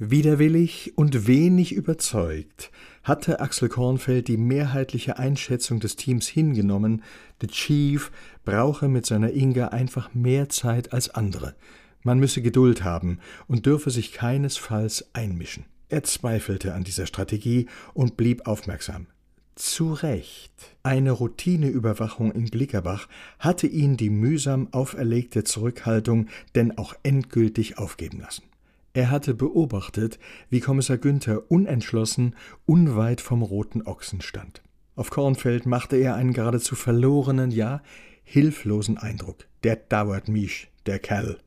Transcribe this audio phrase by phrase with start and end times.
[0.00, 2.70] Widerwillig und wenig überzeugt
[3.02, 7.02] hatte Axel Kornfeld die mehrheitliche Einschätzung des Teams hingenommen,
[7.40, 8.12] der Chief
[8.44, 11.56] brauche mit seiner Inga einfach mehr Zeit als andere.
[12.04, 15.64] Man müsse Geduld haben und dürfe sich keinesfalls einmischen.
[15.88, 19.06] Er zweifelte an dieser Strategie und blieb aufmerksam.
[19.56, 20.52] Zu Recht.
[20.84, 23.08] Eine Routineüberwachung in Glickerbach
[23.40, 28.47] hatte ihn die mühsam auferlegte Zurückhaltung denn auch endgültig aufgeben lassen.
[28.98, 30.18] Er hatte beobachtet,
[30.50, 32.34] wie Kommissar Günther unentschlossen
[32.66, 34.60] unweit vom Roten Ochsen stand.
[34.96, 37.80] Auf Kornfeld machte er einen geradezu verlorenen, ja
[38.24, 39.46] hilflosen Eindruck.
[39.62, 41.38] Der dauert mich, der Kerl.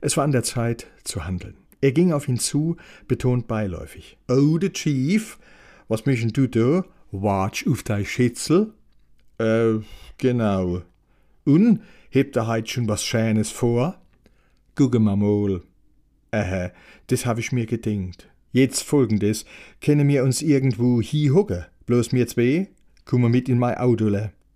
[0.00, 1.56] Es war an der Zeit zu handeln.
[1.80, 4.18] Er ging auf ihn zu, betont beiläufig.
[4.28, 5.38] Oh, der Chief,
[5.86, 6.84] was möchten du da?
[7.12, 8.74] Watsch auf dein Schätzel?
[9.38, 9.74] Äh,
[10.18, 10.82] genau.
[11.44, 13.96] Und, hebt er heut schon was Schönes vor?
[14.74, 15.62] Gucke mal mal.
[16.30, 16.70] Äh,
[17.06, 18.28] das hab ich mir gedenkt.
[18.52, 19.44] Jetzt folgendes,
[19.80, 21.66] können wir uns irgendwo hier hocken?
[21.86, 22.68] Bloß mir zwei?
[23.04, 24.10] Komm mit in mein Auto.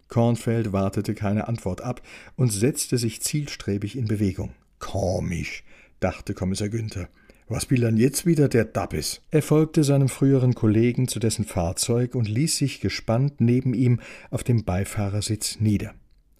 [0.09, 2.03] Kornfeld wartete keine Antwort ab
[2.37, 4.53] und setzte sich zielstrebig in Bewegung.
[4.79, 5.63] Komisch,
[6.01, 7.09] dachte Kommissar Günther.
[7.49, 9.23] Was will dann jetzt wieder der Dappis?
[9.31, 14.45] Er folgte seinem früheren Kollegen zu dessen Fahrzeug und ließ sich gespannt neben ihm auf
[14.45, 15.95] dem Beifahrersitz nieder.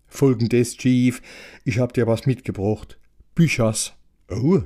[0.07, 1.21] Folgendes, Chief,
[1.65, 2.99] ich hab dir was mitgebracht.
[3.35, 3.95] Büchers.
[4.29, 4.63] Oh,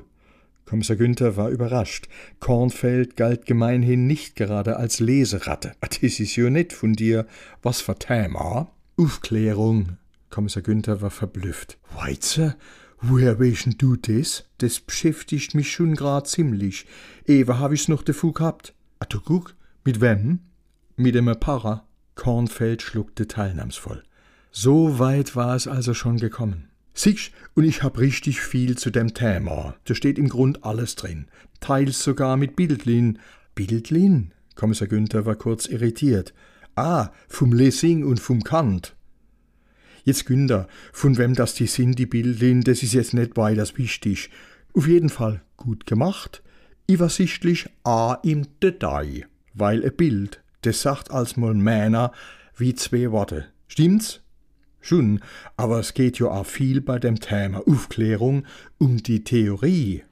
[0.67, 2.09] Kommissar Günther war überrascht.
[2.41, 5.73] Kornfeld galt gemeinhin nicht gerade als Leseratte.
[5.81, 7.27] Das ist ja nett von dir.
[7.63, 8.71] Was für Thema?
[8.97, 9.99] Aufklärung.
[10.31, 11.79] Kommissar Günther war verblüfft.
[11.95, 12.57] Weizer?
[13.01, 14.45] Woher weißt du das?
[14.59, 16.87] Das beschäftigt mich schon grad ziemlich.
[17.27, 18.75] Ewe hab ich's noch davor gehabt.
[18.99, 20.41] Ah, du guck, mit wem?
[20.97, 21.87] Mit dem Para.
[22.15, 24.03] Kornfeld schluckte teilnahmsvoll.
[24.51, 26.69] So weit war es also schon gekommen.
[26.95, 29.75] Siehst, und ich hab richtig viel zu dem Thema.
[29.85, 31.27] Da steht im Grund alles drin.
[31.61, 33.19] Teils sogar mit Bildlin.
[33.55, 34.33] Bildlin?
[34.55, 36.33] Kommissar Günther war kurz irritiert.
[36.77, 38.95] Ah, vom Lessing und vom Kant.
[40.05, 44.31] Jetzt Günther, von wem das die sind, die Bildlin, das ist jetzt nicht weiter wichtig.
[44.75, 46.43] Auf jeden Fall gut gemacht.
[46.87, 49.27] Übersichtlich a im Detail.
[49.55, 52.13] Weil ein Bild, das sagt als mal Männer
[52.57, 53.47] wie zwei Worte.
[53.67, 54.24] Stimmt's?
[54.87, 55.21] Schon,
[55.57, 58.45] aber es geht ja auch viel bei dem Thema Aufklärung
[58.77, 60.05] um die Theorie.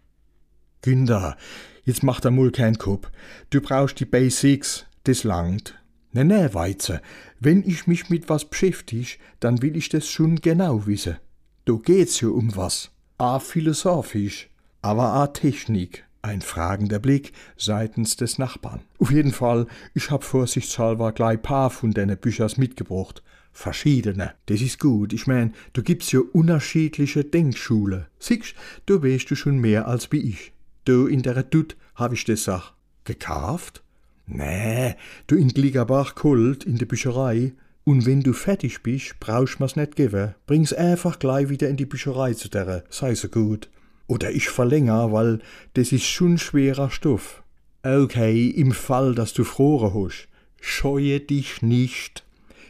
[0.81, 1.37] Günther,
[1.85, 3.11] jetzt mach da mal kein Kopf.
[3.51, 5.79] Du brauchst die Basics, das langt.
[6.13, 7.03] Ne, ne, Weize,
[7.39, 11.19] wenn ich mich mit was beschäftige, dann will ich das schon genau wissen.
[11.67, 12.91] Da geht's ja um was.
[13.19, 14.49] A philosophisch,
[14.81, 16.07] aber a Technik.
[16.23, 18.81] Ein fragender Blick seitens des Nachbarn.
[18.99, 23.23] Auf jeden Fall, ich hab vorsichtshalber gleich paar von deine Büchers mitgebracht
[23.53, 24.35] verschiedene.
[24.47, 25.13] Das ist gut.
[25.13, 28.09] Ich mein, du gibst ja unterschiedliche Denkschule.
[28.19, 28.55] Siehst,
[28.87, 30.53] du weißt du schon mehr als wie ich.
[30.85, 32.73] Du in der Tut hab ich das Sach.
[33.05, 33.83] Gekauft?
[34.27, 34.95] Nee,
[35.27, 37.53] du in Gliegerbach Kult in der Bücherei.
[37.85, 40.35] Und wenn du fertig bist, brauchst mir's nicht geben.
[40.47, 43.69] Bring's einfach gleich wieder in die Bücherei zu der, sei so gut.
[44.07, 45.41] Oder ich verlänger, weil
[45.75, 47.43] das ist schon schwerer Stoff.
[47.83, 50.29] Okay, im Fall, dass du Frore hast.
[50.61, 52.25] Scheue dich nicht.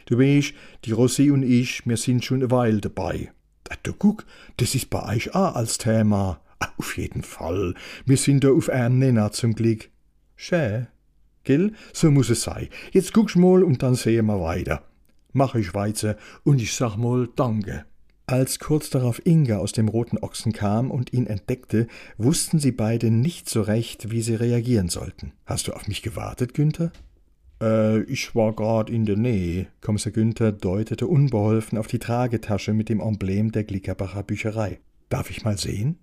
[0.05, 0.53] Du weißt,
[0.85, 3.31] die Rosi und ich, wir sind schon eine Weile dabei.
[3.83, 4.25] Du guck,
[4.57, 6.39] das ist bei euch auch als Thema.
[6.77, 7.73] Auf jeden Fall.
[8.05, 9.89] Wir sind da auf einem Nenner zum Glück.
[10.35, 10.87] Schä?
[11.43, 11.73] Gell?
[11.91, 12.69] So muss es sein.
[12.91, 14.83] Jetzt guckst mal und dann sehen wir weiter.
[15.33, 17.85] Mach ich weiter und ich sag mal Danke.
[18.25, 21.87] Als kurz darauf Inga aus dem roten Ochsen kam und ihn entdeckte,
[22.17, 25.33] wussten sie beide nicht so recht, wie sie reagieren sollten.
[25.45, 26.93] Hast du auf mich gewartet, Günther?
[27.63, 29.67] Äh, ich war grad in der Nähe.
[29.81, 34.79] Kommissar Günther deutete unbeholfen auf die Tragetasche mit dem Emblem der Glickerbacher Bücherei.
[35.09, 35.91] Darf ich mal sehen?